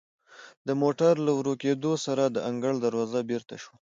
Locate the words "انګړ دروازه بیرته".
2.49-3.55